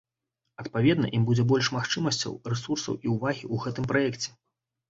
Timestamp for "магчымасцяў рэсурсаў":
1.77-2.93